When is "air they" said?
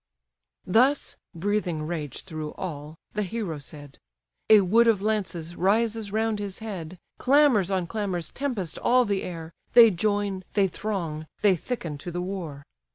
9.21-9.91